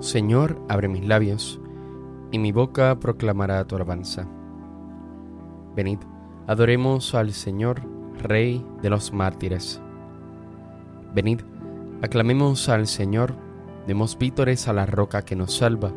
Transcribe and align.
Señor, 0.00 0.62
abre 0.68 0.86
mis 0.86 1.04
labios, 1.04 1.60
y 2.30 2.38
mi 2.38 2.52
boca 2.52 3.00
proclamará 3.00 3.64
tu 3.64 3.74
alabanza. 3.74 4.28
Venid, 5.74 5.98
adoremos 6.46 7.16
al 7.16 7.32
Señor, 7.32 7.82
Rey 8.22 8.64
de 8.80 8.90
los 8.90 9.12
mártires. 9.12 9.80
Venid, 11.14 11.40
aclamemos 12.00 12.68
al 12.68 12.86
Señor, 12.86 13.34
demos 13.88 14.16
vítores 14.16 14.68
a 14.68 14.72
la 14.72 14.86
roca 14.86 15.24
que 15.24 15.34
nos 15.34 15.56
salva, 15.56 15.92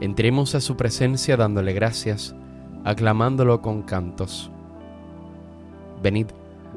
entremos 0.00 0.54
a 0.54 0.60
su 0.60 0.76
presencia 0.76 1.38
dándole 1.38 1.72
gracias, 1.72 2.36
aclamándolo 2.84 3.62
con 3.62 3.82
cantos. 3.82 4.50
Venid, 6.02 6.26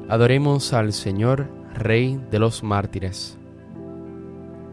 adoremos 0.08 0.72
al 0.72 0.94
Señor, 0.94 1.46
Rey 1.74 2.18
de 2.30 2.38
los 2.38 2.62
mártires. 2.62 3.38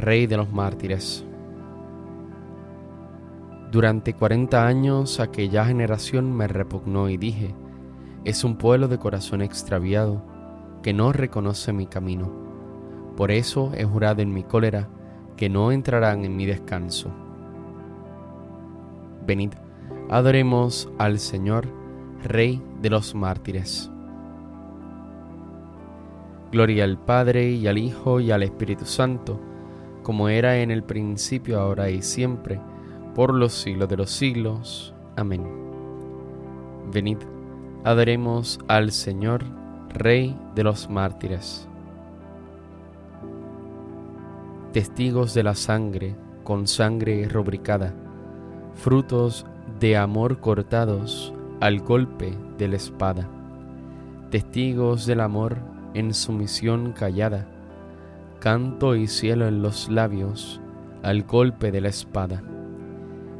Rey 0.00 0.26
de 0.26 0.38
los 0.38 0.50
mártires. 0.50 1.26
Durante 3.70 4.14
cuarenta 4.14 4.66
años 4.66 5.20
aquella 5.20 5.66
generación 5.66 6.34
me 6.34 6.48
repugnó 6.48 7.10
y 7.10 7.18
dije, 7.18 7.54
es 8.24 8.42
un 8.42 8.56
pueblo 8.56 8.88
de 8.88 8.98
corazón 8.98 9.42
extraviado, 9.42 10.22
que 10.82 10.94
no 10.94 11.12
reconoce 11.12 11.74
mi 11.74 11.86
camino. 11.86 12.32
Por 13.14 13.30
eso 13.30 13.72
he 13.74 13.84
jurado 13.84 14.22
en 14.22 14.32
mi 14.32 14.42
cólera 14.42 14.88
que 15.36 15.50
no 15.50 15.70
entrarán 15.70 16.24
en 16.24 16.34
mi 16.34 16.46
descanso. 16.46 17.10
Venid, 19.26 19.52
adoremos 20.08 20.88
al 20.96 21.18
Señor, 21.18 21.68
Rey 22.24 22.62
de 22.80 22.88
los 22.88 23.14
mártires. 23.14 23.90
Gloria 26.50 26.84
al 26.84 26.98
Padre 26.98 27.50
y 27.50 27.68
al 27.68 27.76
Hijo 27.76 28.18
y 28.18 28.30
al 28.30 28.42
Espíritu 28.42 28.86
Santo, 28.86 29.38
como 30.02 30.28
era 30.28 30.58
en 30.58 30.70
el 30.70 30.82
principio, 30.82 31.60
ahora 31.60 31.90
y 31.90 32.02
siempre, 32.02 32.60
por 33.14 33.34
los 33.34 33.52
siglos 33.52 33.88
de 33.88 33.96
los 33.96 34.10
siglos. 34.10 34.94
Amén. 35.16 35.44
Venid, 36.92 37.18
adoremos 37.84 38.58
al 38.68 38.92
Señor, 38.92 39.44
Rey 39.90 40.36
de 40.54 40.62
los 40.62 40.88
mártires. 40.88 41.68
Testigos 44.72 45.34
de 45.34 45.42
la 45.42 45.56
sangre, 45.56 46.14
con 46.44 46.68
sangre 46.68 47.28
rubricada, 47.28 47.92
frutos 48.74 49.46
de 49.80 49.96
amor 49.96 50.40
cortados 50.40 51.34
al 51.60 51.80
golpe 51.80 52.32
de 52.56 52.68
la 52.68 52.76
espada, 52.76 53.28
testigos 54.30 55.06
del 55.06 55.20
amor 55.20 55.58
en 55.94 56.14
sumisión 56.14 56.92
callada, 56.92 57.46
canto 58.40 58.96
y 58.96 59.06
cielo 59.06 59.46
en 59.46 59.60
los 59.60 59.90
labios 59.90 60.62
al 61.02 61.24
golpe 61.24 61.70
de 61.70 61.82
la 61.82 61.88
espada, 61.88 62.42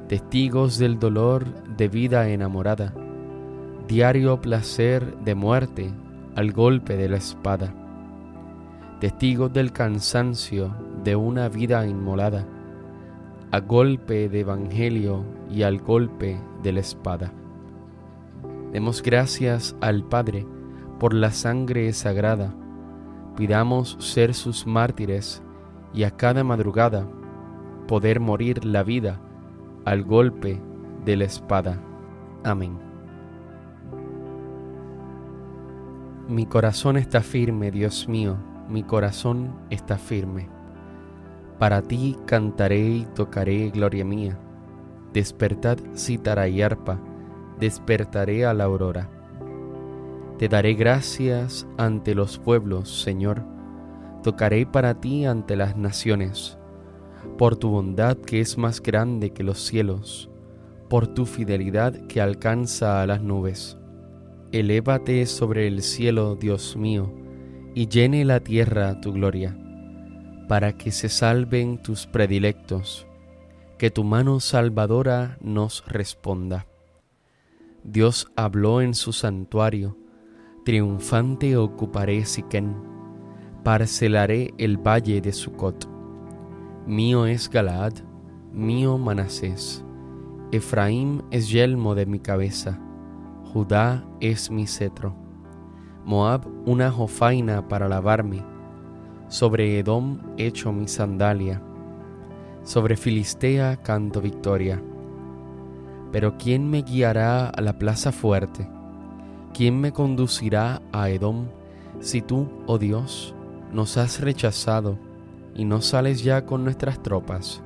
testigos 0.09 0.78
del 0.78 0.99
dolor 0.99 1.47
de 1.77 1.88
vida 1.88 2.28
enamorada, 2.28 2.93
diario 3.88 4.41
placer 4.43 5.16
de 5.25 5.34
muerte 5.34 5.91
al 6.37 6.53
golpe 6.53 6.99
de 6.99 7.09
la 7.09 7.16
espada, 7.16 7.72
testigos 9.00 9.50
del 9.53 9.72
cansancio 9.72 10.75
de 11.03 11.17
una 11.17 11.49
vida 11.49 11.87
inmolada, 11.87 12.47
a 13.50 13.61
golpe 13.61 14.28
de 14.28 14.41
evangelio 14.41 15.25
y 15.50 15.62
al 15.62 15.78
golpe 15.78 16.38
de 16.62 16.72
la 16.72 16.81
espada. 16.81 17.32
Demos 18.71 19.03
gracias 19.03 19.75
al 19.81 20.05
Padre 20.05 20.47
por 20.99 21.15
la 21.15 21.32
sangre 21.32 21.91
sagrada. 21.94 22.55
Pidamos 23.37 23.97
ser 23.99 24.35
sus 24.35 24.67
mártires 24.67 25.43
y 25.95 26.05
a 26.05 26.11
cada 26.11 26.45
madrugada 26.45 27.07
poder 27.87 28.21
morir 28.21 28.65
la 28.65 28.83
vida 28.83 29.21
al 29.85 30.05
golpe 30.05 30.61
de 31.05 31.17
la 31.17 31.25
espada. 31.25 31.81
Amén. 32.45 32.79
Mi 36.29 36.47
corazón 36.47 36.97
está 36.97 37.23
firme, 37.23 37.71
Dios 37.71 38.09
mío, 38.09 38.37
mi 38.69 38.83
corazón 38.85 39.53
está 39.71 39.99
firme. 39.99 40.49
Para 41.59 41.83
ti 41.83 42.17
cantaré 42.27 42.81
y 42.81 43.05
tocaré 43.15 43.71
gloria 43.71 44.05
mía. 44.05 44.39
Despertad 45.12 45.79
cítara 45.97 46.47
y 46.49 46.62
arpa 46.62 47.01
despertaré 47.61 48.47
a 48.47 48.55
la 48.55 48.65
aurora. 48.65 49.09
Te 50.41 50.49
daré 50.49 50.73
gracias 50.73 51.67
ante 51.77 52.15
los 52.15 52.39
pueblos, 52.39 53.03
Señor, 53.03 53.45
tocaré 54.23 54.65
para 54.65 54.99
ti 54.99 55.27
ante 55.27 55.55
las 55.55 55.77
naciones, 55.77 56.56
por 57.37 57.59
tu 57.59 57.69
bondad 57.69 58.17
que 58.17 58.41
es 58.41 58.56
más 58.56 58.81
grande 58.81 59.34
que 59.34 59.43
los 59.43 59.59
cielos, 59.59 60.31
por 60.89 61.09
tu 61.09 61.27
fidelidad 61.27 61.93
que 62.06 62.23
alcanza 62.23 63.03
a 63.03 63.06
las 63.06 63.21
nubes. 63.21 63.77
Elévate 64.50 65.27
sobre 65.27 65.67
el 65.67 65.83
cielo, 65.83 66.37
Dios 66.37 66.75
mío, 66.75 67.12
y 67.75 67.89
llene 67.89 68.25
la 68.25 68.41
tierra 68.41 68.99
tu 69.03 69.12
gloria, 69.12 69.59
para 70.49 70.73
que 70.73 70.91
se 70.91 71.11
salven 71.11 71.83
tus 71.83 72.06
predilectos, 72.06 73.06
que 73.77 73.91
tu 73.91 74.05
mano 74.05 74.41
salvadora 74.41 75.37
nos 75.43 75.84
responda. 75.87 76.67
Dios 77.84 78.33
habló 78.37 78.81
en 78.81 78.95
su 78.95 79.12
santuario, 79.12 79.99
triunfante 80.65 81.56
ocuparé 81.56 82.25
Siquén, 82.25 82.75
parcelaré 83.65 84.53
el 84.59 84.76
valle 84.76 85.21
de 85.21 85.32
Sucot. 85.32 85.88
Mío 86.87 87.26
es 87.26 87.48
Galaad, 87.48 87.94
mío 88.53 88.99
Manasés, 88.99 89.84
Efraín 90.53 91.22
es 91.31 91.50
yelmo 91.50 91.94
de 91.94 92.04
mi 92.04 92.19
cabeza, 92.19 92.79
Judá 93.52 94.05
es 94.20 94.50
mi 94.50 94.67
cetro, 94.67 95.14
Moab 96.05 96.46
una 96.67 96.90
jofaina 96.90 97.67
para 97.69 97.88
lavarme, 97.88 98.44
sobre 99.29 99.79
Edom 99.79 100.19
echo 100.37 100.73
mi 100.73 100.88
sandalia, 100.88 101.62
sobre 102.64 102.96
Filistea 102.96 103.76
canto 103.82 104.20
victoria. 104.20 104.82
Pero 106.12 106.37
¿quién 106.37 106.69
me 106.69 106.82
guiará 106.82 107.49
a 107.49 107.61
la 107.61 107.79
plaza 107.79 108.12
fuerte? 108.12 108.69
¿Quién 109.55 109.81
me 109.81 109.93
conducirá 109.93 110.81
a 110.93 111.11
Edom 111.11 111.47
si 112.00 112.23
tú, 112.23 112.49
oh 112.67 112.79
Dios, 112.79 113.35
nos 113.73 113.97
has 113.97 114.20
rechazado 114.20 114.99
y 115.55 115.64
no 115.64 115.81
sales 115.81 116.23
ya 116.23 116.47
con 116.47 116.64
nuestras 116.64 117.02
tropas? 117.02 117.62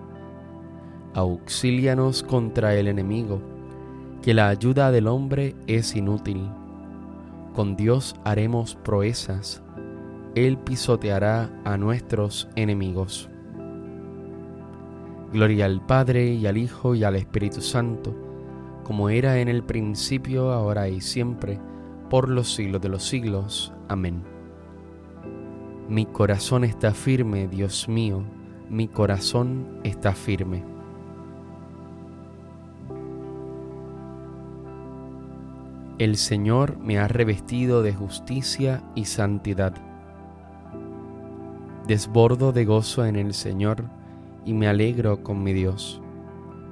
Auxílianos 1.14 2.22
contra 2.22 2.74
el 2.74 2.88
enemigo, 2.88 3.40
que 4.22 4.34
la 4.34 4.48
ayuda 4.48 4.90
del 4.90 5.06
hombre 5.06 5.54
es 5.66 5.94
inútil. 5.94 6.48
Con 7.54 7.76
Dios 7.76 8.16
haremos 8.24 8.74
proezas, 8.74 9.62
Él 10.34 10.58
pisoteará 10.58 11.50
a 11.64 11.76
nuestros 11.76 12.48
enemigos. 12.56 13.28
Gloria 15.32 15.66
al 15.66 15.84
Padre 15.84 16.32
y 16.32 16.46
al 16.46 16.56
Hijo 16.56 16.94
y 16.94 17.04
al 17.04 17.16
Espíritu 17.16 17.60
Santo 17.60 18.14
como 18.84 19.08
era 19.08 19.40
en 19.40 19.48
el 19.48 19.64
principio, 19.64 20.52
ahora 20.52 20.88
y 20.88 21.00
siempre, 21.00 21.58
por 22.14 22.28
los 22.28 22.54
siglos 22.54 22.80
de 22.80 22.88
los 22.88 23.02
siglos. 23.02 23.72
Amén. 23.88 24.22
Mi 25.88 26.06
corazón 26.06 26.62
está 26.62 26.94
firme, 26.94 27.48
Dios 27.48 27.88
mío, 27.88 28.22
mi 28.70 28.86
corazón 28.86 29.80
está 29.82 30.12
firme. 30.12 30.62
El 35.98 36.16
Señor 36.16 36.78
me 36.78 37.00
ha 37.00 37.08
revestido 37.08 37.82
de 37.82 37.92
justicia 37.92 38.84
y 38.94 39.06
santidad. 39.06 39.74
Desbordo 41.88 42.52
de 42.52 42.64
gozo 42.64 43.04
en 43.06 43.16
el 43.16 43.34
Señor 43.34 43.86
y 44.44 44.52
me 44.52 44.68
alegro 44.68 45.24
con 45.24 45.42
mi 45.42 45.52
Dios, 45.52 46.00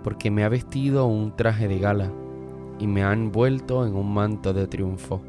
porque 0.04 0.30
me 0.30 0.44
ha 0.44 0.48
vestido 0.48 1.06
un 1.06 1.34
traje 1.34 1.66
de 1.66 1.80
gala 1.80 2.12
y 2.78 2.86
me 2.86 3.02
ha 3.02 3.12
envuelto 3.12 3.84
en 3.84 3.96
un 3.96 4.14
manto 4.14 4.52
de 4.52 4.68
triunfo, 4.68 5.20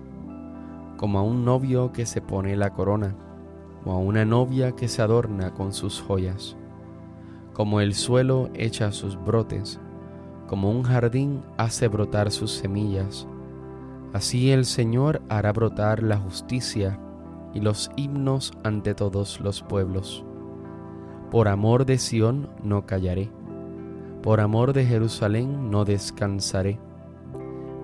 como 0.98 1.20
a 1.20 1.22
un 1.22 1.46
novio 1.46 1.92
que 1.92 2.06
se 2.06 2.22
pone 2.22 2.56
la 2.56 2.72
corona, 2.72 3.16
o 3.86 3.92
a 3.92 3.98
una 3.98 4.26
novia 4.26 4.74
que 4.74 4.88
se 4.88 5.02
adorna 5.02 5.54
con 5.54 5.74
sus 5.74 6.02
joyas, 6.02 6.56
como 7.54 7.82
el 7.82 7.94
suelo 7.94 8.50
echa 8.54 8.92
sus 8.92 9.22
brotes, 9.24 9.80
como 10.48 10.72
un 10.72 10.84
jardín 10.84 11.44
hace 11.58 11.88
brotar 11.88 12.32
sus 12.32 12.52
semillas, 12.52 13.28
Así 14.14 14.52
el 14.52 14.66
Señor 14.66 15.24
hará 15.28 15.52
brotar 15.52 16.04
la 16.04 16.18
justicia 16.18 17.00
y 17.52 17.60
los 17.60 17.90
himnos 17.96 18.54
ante 18.64 18.94
todos 18.94 19.42
los 19.42 19.64
pueblos. 19.64 20.24
Por 21.32 21.48
amor 21.48 21.88
de 21.88 21.98
Sión 21.98 22.48
no 22.64 22.86
callaré, 22.86 23.32
por 24.22 24.40
amor 24.40 24.74
de 24.74 24.86
Jerusalén 24.86 25.72
no 25.72 25.84
descansaré, 25.84 26.80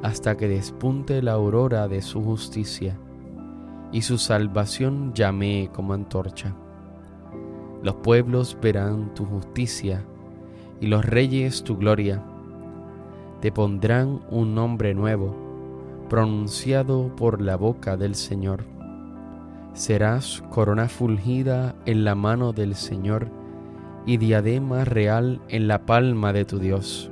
hasta 0.01 0.37
que 0.37 0.47
despunte 0.47 1.21
la 1.21 1.33
aurora 1.33 1.87
de 1.87 2.01
su 2.01 2.21
justicia 2.21 2.97
y 3.91 4.01
su 4.01 4.17
salvación 4.17 5.13
llame 5.13 5.69
como 5.73 5.93
antorcha. 5.93 6.55
Los 7.83 7.95
pueblos 7.95 8.57
verán 8.61 9.13
tu 9.13 9.25
justicia 9.25 10.03
y 10.79 10.87
los 10.87 11.05
reyes 11.05 11.63
tu 11.63 11.77
gloria. 11.77 12.23
Te 13.41 13.51
pondrán 13.51 14.21
un 14.29 14.53
nombre 14.53 14.93
nuevo 14.93 15.35
pronunciado 16.09 17.15
por 17.15 17.41
la 17.41 17.55
boca 17.55 17.95
del 17.95 18.15
Señor. 18.15 18.65
Serás 19.73 20.43
corona 20.49 20.89
fulgida 20.89 21.75
en 21.85 22.03
la 22.03 22.15
mano 22.15 22.51
del 22.51 22.75
Señor 22.75 23.29
y 24.05 24.17
diadema 24.17 24.85
real 24.85 25.41
en 25.47 25.67
la 25.67 25.85
palma 25.85 26.33
de 26.33 26.45
tu 26.45 26.59
Dios. 26.59 27.11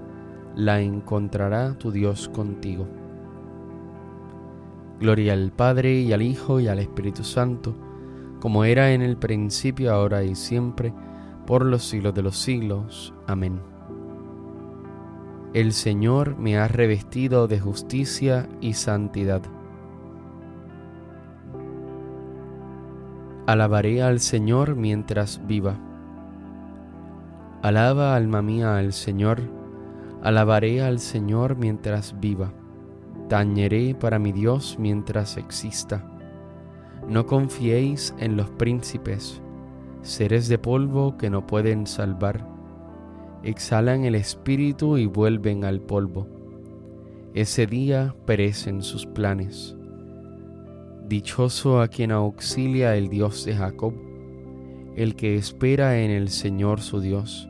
la 0.55 0.81
encontrará 0.81 1.73
tu 1.77 1.91
Dios 1.91 2.29
contigo. 2.29 2.87
Gloria 4.99 5.33
al 5.33 5.51
Padre 5.51 6.01
y 6.01 6.13
al 6.13 6.21
Hijo 6.21 6.59
y 6.59 6.67
al 6.67 6.79
Espíritu 6.79 7.23
Santo, 7.23 7.75
como 8.39 8.65
era 8.65 8.91
en 8.91 9.01
el 9.01 9.17
principio, 9.17 9.93
ahora 9.93 10.23
y 10.23 10.35
siempre, 10.35 10.93
por 11.45 11.65
los 11.65 11.83
siglos 11.83 12.13
de 12.13 12.21
los 12.21 12.37
siglos. 12.37 13.13
Amén. 13.27 13.59
El 15.53 15.73
Señor 15.73 16.37
me 16.37 16.57
ha 16.57 16.67
revestido 16.67 17.47
de 17.47 17.59
justicia 17.59 18.47
y 18.61 18.73
santidad 18.73 19.41
Alabaré 23.51 24.01
al 24.01 24.21
Señor 24.21 24.75
mientras 24.75 25.45
viva. 25.45 25.75
Alaba 27.61 28.15
alma 28.15 28.41
mía 28.41 28.77
al 28.77 28.93
Señor, 28.93 29.41
alabaré 30.21 30.81
al 30.81 30.99
Señor 30.99 31.55
mientras 31.55 32.19
viva. 32.19 32.53
Tañeré 33.27 33.95
para 33.95 34.19
mi 34.19 34.31
Dios 34.31 34.77
mientras 34.79 35.37
exista. 35.37 36.05
No 37.07 37.25
confiéis 37.25 38.13
en 38.19 38.37
los 38.37 38.49
príncipes, 38.51 39.41
seres 40.01 40.47
de 40.47 40.57
polvo 40.57 41.17
que 41.17 41.29
no 41.29 41.47
pueden 41.47 41.87
salvar. 41.87 42.47
Exhalan 43.43 44.05
el 44.05 44.15
espíritu 44.15 44.97
y 44.97 45.07
vuelven 45.07 45.65
al 45.65 45.81
polvo. 45.81 46.27
Ese 47.33 47.65
día 47.65 48.13
perecen 48.25 48.83
sus 48.83 49.05
planes. 49.05 49.75
Dichoso 51.07 51.81
a 51.81 51.87
quien 51.87 52.11
auxilia 52.11 52.95
el 52.95 53.09
Dios 53.09 53.45
de 53.45 53.55
Jacob, 53.55 53.93
el 54.95 55.15
que 55.15 55.35
espera 55.35 55.99
en 55.99 56.11
el 56.11 56.29
Señor 56.29 56.81
su 56.81 56.99
Dios, 56.99 57.49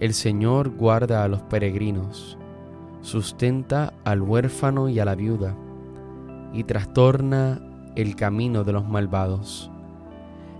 El 0.00 0.14
Señor 0.14 0.70
guarda 0.70 1.24
a 1.24 1.28
los 1.28 1.42
peregrinos. 1.42 2.38
Sustenta 3.00 3.92
al 4.04 4.22
huérfano 4.22 4.88
y 4.88 4.98
a 4.98 5.04
la 5.04 5.14
viuda. 5.14 5.56
Y 6.52 6.64
trastorna 6.64 7.60
el 7.96 8.16
camino 8.16 8.64
de 8.64 8.72
los 8.72 8.88
malvados. 8.88 9.70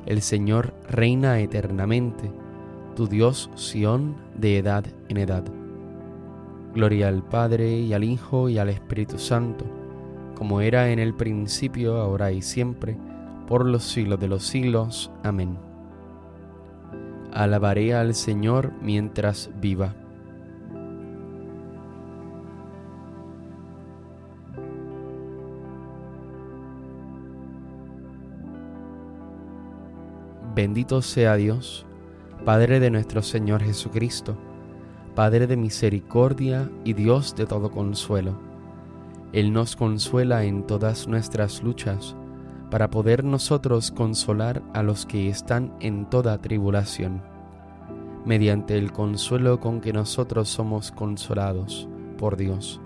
El 0.07 0.21
Señor 0.21 0.75
reina 0.89 1.41
eternamente, 1.41 2.31
tu 2.95 3.07
Dios 3.07 3.51
Sión 3.55 4.17
de 4.37 4.59
edad 4.59 4.85
en 5.09 5.17
edad. 5.17 5.45
Gloria 6.75 7.09
al 7.09 7.23
Padre 7.23 7.79
y 7.79 7.93
al 7.93 8.05
Hijo 8.05 8.49
y 8.49 8.59
al 8.59 8.69
Espíritu 8.69 9.19
Santo 9.19 9.65
como 10.35 10.61
era 10.61 10.91
en 10.91 10.99
el 10.99 11.15
principio, 11.15 11.97
ahora 11.97 12.33
y 12.33 12.43
siempre, 12.43 12.97
por 13.47 13.67
los 13.67 13.85
siglos 13.85 14.21
de 14.21 14.29
los 14.29 14.45
siglos. 14.45 15.11
Amén. 15.23 15.57
Alabaré 17.35 17.95
al 17.95 18.15
Señor 18.15 18.73
mientras 18.81 19.51
viva. 19.61 19.95
Bendito 30.55 31.03
sea 31.03 31.35
Dios, 31.35 31.85
Padre 32.45 32.81
de 32.81 32.91
nuestro 32.91 33.21
Señor 33.21 33.63
Jesucristo, 33.63 34.37
Padre 35.15 35.47
de 35.47 35.57
misericordia 35.57 36.71
y 36.85 36.93
Dios 36.95 37.35
de 37.35 37.45
todo 37.47 37.71
consuelo 37.71 38.55
él 39.35 39.53
nos 39.53 39.75
consuela 39.75 40.45
en 40.45 40.65
todas 40.65 41.09
nuestras 41.09 41.61
luchas, 41.65 42.15
para 42.75 42.91
poder 42.91 43.23
nosotros 43.23 43.93
consolar 43.93 44.61
a 44.73 44.83
los 44.83 45.07
que 45.07 45.29
están 45.29 45.73
en 45.79 46.11
toda 46.11 46.39
tribulación, 46.39 47.23
mediante 48.25 48.77
el 48.77 48.91
consuelo 48.91 49.61
con 49.61 49.81
que 49.81 49.93
nosotros 49.93 50.49
somos 50.49 50.91
consolados 50.91 51.89
por 52.19 52.37
Dios. 52.37 52.81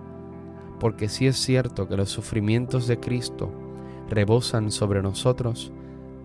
Porque 0.79 1.09
si 1.09 1.27
es 1.27 1.39
cierto 1.39 1.89
que 1.89 1.97
los 1.97 2.11
sufrimientos 2.11 2.87
de 2.87 3.01
Cristo 3.01 3.51
rebosan 4.11 4.71
sobre 4.71 5.01
nosotros, 5.01 5.73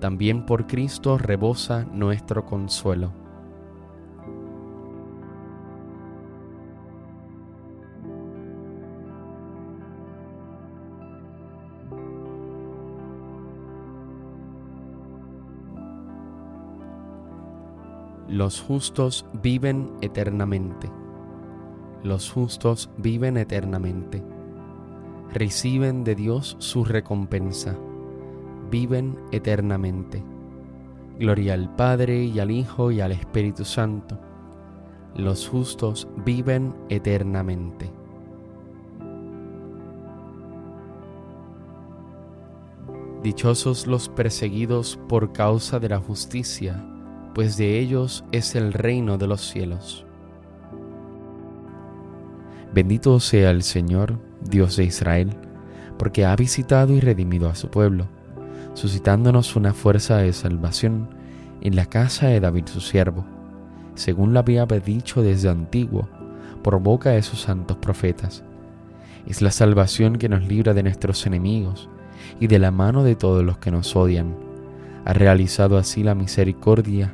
también 0.01 0.45
por 0.45 0.67
Cristo 0.67 1.17
rebosa 1.17 1.85
nuestro 1.85 2.45
consuelo 2.45 3.22
Los 18.27 18.61
justos 18.61 19.25
viven 19.41 19.91
eternamente. 20.01 20.89
Los 22.03 22.31
justos 22.31 22.89
viven 22.97 23.37
eternamente. 23.37 24.23
Reciben 25.31 26.03
de 26.03 26.15
Dios 26.15 26.55
su 26.59 26.85
recompensa. 26.85 27.75
Viven 28.69 29.17
eternamente. 29.31 30.23
Gloria 31.19 31.53
al 31.53 31.73
Padre 31.75 32.23
y 32.23 32.39
al 32.39 32.49
Hijo 32.49 32.91
y 32.91 32.99
al 32.99 33.11
Espíritu 33.11 33.65
Santo, 33.65 34.19
los 35.15 35.47
justos 35.47 36.07
viven 36.25 36.73
eternamente. 36.89 37.91
Dichosos 43.21 43.85
los 43.85 44.09
perseguidos 44.09 44.99
por 45.07 45.31
causa 45.31 45.79
de 45.79 45.89
la 45.89 45.99
justicia, 45.99 46.83
pues 47.33 47.57
de 47.57 47.79
ellos 47.79 48.23
es 48.31 48.55
el 48.55 48.73
reino 48.73 49.17
de 49.17 49.27
los 49.27 49.41
cielos. 49.41 50.05
Bendito 52.73 53.19
sea 53.19 53.51
el 53.51 53.63
Señor, 53.63 54.19
Dios 54.41 54.77
de 54.77 54.85
Israel, 54.85 55.31
porque 55.97 56.25
ha 56.25 56.35
visitado 56.35 56.93
y 56.93 56.99
redimido 56.99 57.49
a 57.49 57.55
su 57.55 57.69
pueblo, 57.69 58.07
suscitándonos 58.73 59.55
una 59.55 59.73
fuerza 59.73 60.17
de 60.17 60.33
salvación 60.33 61.07
en 61.61 61.75
la 61.75 61.85
casa 61.85 62.27
de 62.27 62.39
David 62.39 62.65
su 62.65 62.81
siervo, 62.81 63.25
según 63.95 64.33
lo 64.33 64.39
había 64.39 64.65
dicho 64.65 65.21
desde 65.21 65.49
antiguo, 65.49 66.07
por 66.63 66.79
boca 66.79 67.11
de 67.11 67.21
sus 67.21 67.41
santos 67.41 67.77
profetas. 67.77 68.43
Es 69.27 69.41
la 69.41 69.51
salvación 69.51 70.17
que 70.17 70.29
nos 70.29 70.43
libra 70.47 70.73
de 70.73 70.83
nuestros 70.83 71.25
enemigos 71.25 71.89
y 72.39 72.47
de 72.47 72.59
la 72.59 72.71
mano 72.71 73.03
de 73.03 73.15
todos 73.15 73.43
los 73.43 73.57
que 73.57 73.71
nos 73.71 73.95
odian. 73.95 74.35
Ha 75.05 75.13
realizado 75.13 75.77
así 75.77 76.03
la 76.03 76.15
misericordia 76.15 77.13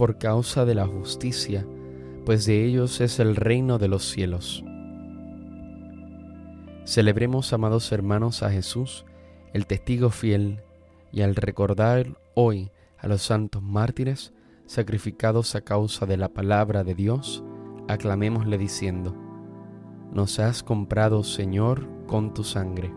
por 0.00 0.16
causa 0.16 0.64
de 0.64 0.74
la 0.74 0.86
justicia, 0.86 1.66
pues 2.24 2.46
de 2.46 2.64
ellos 2.64 3.02
es 3.02 3.20
el 3.20 3.36
reino 3.36 3.76
de 3.76 3.88
los 3.88 4.08
cielos. 4.08 4.64
Celebremos, 6.86 7.52
amados 7.52 7.92
hermanos, 7.92 8.42
a 8.42 8.48
Jesús, 8.48 9.04
el 9.52 9.66
testigo 9.66 10.08
fiel, 10.08 10.62
y 11.12 11.20
al 11.20 11.36
recordar 11.36 12.16
hoy 12.32 12.70
a 12.96 13.08
los 13.08 13.20
santos 13.20 13.62
mártires 13.62 14.32
sacrificados 14.64 15.54
a 15.54 15.60
causa 15.60 16.06
de 16.06 16.16
la 16.16 16.30
palabra 16.30 16.82
de 16.82 16.94
Dios, 16.94 17.44
aclamémosle 17.86 18.56
diciendo, 18.56 19.14
Nos 20.14 20.38
has 20.38 20.62
comprado, 20.62 21.24
Señor, 21.24 21.86
con 22.06 22.32
tu 22.32 22.42
sangre 22.42 22.90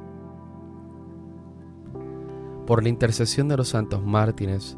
por 2.65 2.81
la 2.81 2.87
intercesión 2.87 3.49
de 3.49 3.57
los 3.57 3.67
santos 3.67 4.01
mártires 4.01 4.77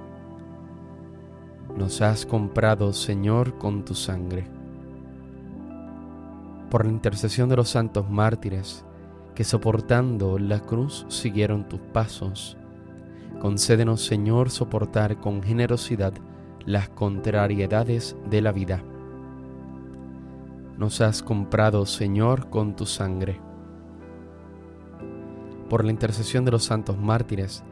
nos 1.77 2.01
has 2.01 2.25
comprado, 2.25 2.93
Señor, 2.93 3.57
con 3.57 3.83
tu 3.85 3.95
sangre. 3.95 4.45
Por 6.69 6.85
la 6.85 6.91
intercesión 6.91 7.49
de 7.49 7.55
los 7.55 7.69
santos 7.69 8.09
mártires, 8.09 8.85
que 9.35 9.43
soportando 9.43 10.37
la 10.37 10.59
cruz 10.59 11.05
siguieron 11.09 11.67
tus 11.67 11.79
pasos, 11.79 12.57
concédenos, 13.39 14.05
Señor, 14.05 14.49
soportar 14.49 15.19
con 15.19 15.41
generosidad 15.41 16.13
las 16.65 16.89
contrariedades 16.89 18.15
de 18.29 18.41
la 18.41 18.51
vida. 18.51 18.83
Nos 20.77 21.01
has 21.01 21.23
comprado, 21.23 21.85
Señor, 21.85 22.49
con 22.49 22.75
tu 22.75 22.85
sangre. 22.85 23.39
Por 25.69 25.85
la 25.85 25.91
intercesión 25.91 26.45
de 26.45 26.51
los 26.51 26.63
santos 26.63 26.97
mártires, 26.97 27.63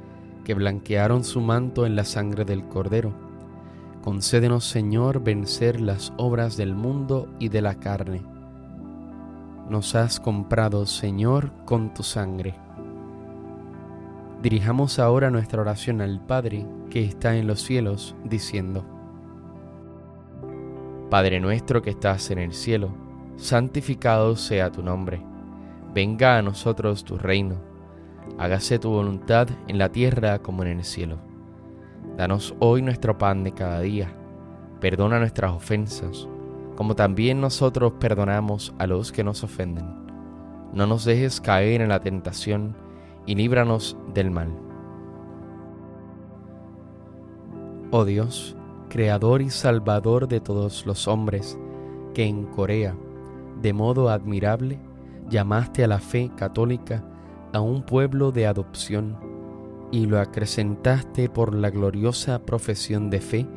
que 0.43 0.53
blanquearon 0.53 1.23
su 1.23 1.41
manto 1.41 1.85
en 1.85 1.95
la 1.95 2.05
sangre 2.05 2.45
del 2.45 2.67
Cordero, 2.67 3.28
Concédenos, 4.03 4.63
Señor, 4.63 5.21
vencer 5.21 5.81
las 5.81 6.13
obras 6.17 6.55
del 6.55 6.73
mundo 6.73 7.27
y 7.37 7.49
de 7.49 7.61
la 7.61 7.75
carne. 7.75 8.21
Nos 9.69 9.93
has 9.93 10.19
comprado, 10.19 10.85
Señor, 10.85 11.51
con 11.65 11.93
tu 11.93 12.03
sangre. 12.03 12.55
Dirijamos 14.41 14.99
ahora 14.99 15.29
nuestra 15.29 15.61
oración 15.61 15.99
al 15.99 16.25
Padre 16.25 16.65
que 16.89 17.03
está 17.03 17.35
en 17.35 17.45
los 17.45 17.61
cielos, 17.61 18.15
diciendo, 18.23 18.85
Padre 21.09 21.41
nuestro 21.41 21.81
que 21.81 21.89
estás 21.89 22.31
en 22.31 22.39
el 22.39 22.53
cielo, 22.53 22.91
santificado 23.35 24.35
sea 24.37 24.71
tu 24.71 24.81
nombre. 24.81 25.21
Venga 25.93 26.37
a 26.37 26.41
nosotros 26.41 27.03
tu 27.03 27.17
reino. 27.17 27.55
Hágase 28.37 28.79
tu 28.79 28.91
voluntad 28.91 29.49
en 29.67 29.77
la 29.77 29.89
tierra 29.89 30.39
como 30.39 30.63
en 30.63 30.77
el 30.77 30.83
cielo. 30.85 31.28
Danos 32.19 32.53
hoy 32.59 32.81
nuestro 32.81 33.17
pan 33.17 33.45
de 33.45 33.53
cada 33.53 33.79
día. 33.79 34.13
Perdona 34.81 35.19
nuestras 35.19 35.53
ofensas, 35.53 36.27
como 36.75 36.93
también 36.93 37.39
nosotros 37.39 37.93
perdonamos 37.97 38.73
a 38.77 38.87
los 38.87 39.13
que 39.13 39.23
nos 39.23 39.41
ofenden. 39.45 39.85
No 40.73 40.85
nos 40.85 41.05
dejes 41.05 41.39
caer 41.39 41.79
en 41.79 41.87
la 41.87 42.01
tentación 42.01 42.75
y 43.25 43.35
líbranos 43.35 43.95
del 44.13 44.31
mal. 44.31 44.49
Oh 47.91 48.03
Dios, 48.03 48.57
Creador 48.89 49.41
y 49.41 49.49
Salvador 49.49 50.27
de 50.27 50.41
todos 50.41 50.85
los 50.85 51.07
hombres, 51.07 51.57
que 52.13 52.25
en 52.25 52.47
Corea, 52.47 52.97
de 53.61 53.71
modo 53.71 54.09
admirable, 54.09 54.77
llamaste 55.29 55.85
a 55.85 55.87
la 55.87 55.99
fe 55.99 56.29
católica 56.35 57.01
a 57.53 57.61
un 57.61 57.81
pueblo 57.81 58.33
de 58.33 58.45
adopción 58.45 59.28
y 59.91 60.05
lo 60.05 60.19
acrecentaste 60.19 61.29
por 61.29 61.53
la 61.55 61.69
gloriosa 61.69 62.39
profesión 62.39 63.09
de 63.09 63.21
fe 63.21 63.47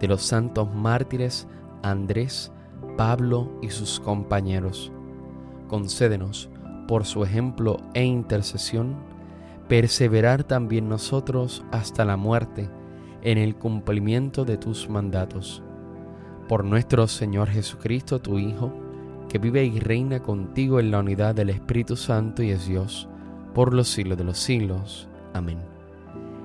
de 0.00 0.08
los 0.08 0.22
santos 0.22 0.72
mártires 0.74 1.46
Andrés, 1.82 2.52
Pablo 2.96 3.50
y 3.62 3.70
sus 3.70 4.00
compañeros. 4.00 4.92
Concédenos, 5.68 6.50
por 6.88 7.04
su 7.04 7.24
ejemplo 7.24 7.78
e 7.94 8.04
intercesión, 8.04 8.96
perseverar 9.68 10.44
también 10.44 10.88
nosotros 10.88 11.64
hasta 11.72 12.04
la 12.04 12.16
muerte 12.16 12.68
en 13.22 13.38
el 13.38 13.56
cumplimiento 13.56 14.44
de 14.44 14.58
tus 14.58 14.88
mandatos. 14.88 15.62
Por 16.48 16.64
nuestro 16.64 17.06
Señor 17.06 17.48
Jesucristo, 17.48 18.20
tu 18.20 18.38
Hijo, 18.38 18.72
que 19.28 19.38
vive 19.38 19.64
y 19.64 19.80
reina 19.80 20.20
contigo 20.20 20.78
en 20.78 20.90
la 20.90 20.98
unidad 21.00 21.34
del 21.34 21.50
Espíritu 21.50 21.96
Santo 21.96 22.42
y 22.42 22.50
es 22.50 22.68
Dios, 22.68 23.08
por 23.54 23.72
los 23.72 23.88
siglos 23.88 24.18
de 24.18 24.24
los 24.24 24.38
siglos. 24.38 25.08
Amén. 25.32 25.73